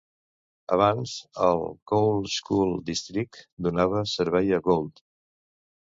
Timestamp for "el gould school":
1.49-2.73